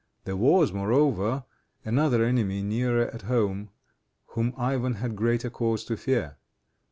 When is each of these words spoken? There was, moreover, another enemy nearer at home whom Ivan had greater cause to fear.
There 0.25 0.35
was, 0.35 0.73
moreover, 0.73 1.43
another 1.85 2.25
enemy 2.25 2.63
nearer 2.63 3.05
at 3.09 3.21
home 3.21 3.69
whom 4.29 4.55
Ivan 4.57 4.95
had 4.95 5.15
greater 5.15 5.51
cause 5.51 5.83
to 5.83 5.95
fear. 5.95 6.37